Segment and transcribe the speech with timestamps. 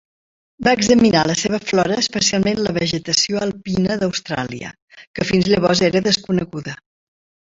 [0.67, 4.71] Va examinar la seva flora, especialment la vegetació alpina d'Austràlia,
[5.19, 6.75] que fins llavors era desconeguda.